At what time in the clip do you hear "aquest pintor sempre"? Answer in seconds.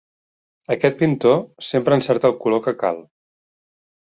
0.75-1.99